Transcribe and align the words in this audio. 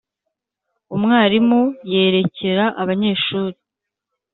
umwarimu 0.95 1.61
yerekera 1.91 2.65
abanyeshuri, 2.81 3.57